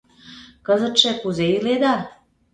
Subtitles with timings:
[0.65, 1.95] —Кызытше кузе иледа?